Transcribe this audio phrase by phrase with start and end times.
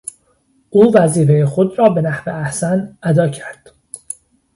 [0.69, 3.73] او وظیفهٔ خود را بنحو احسن اداء کرد.